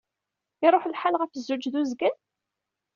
Iṛuḥ 0.65 0.83
lḥal 0.87 1.15
ɣef 1.17 1.31
zzuǧ 1.39 1.63
ed 1.67 1.75
uzgen? 1.81 2.15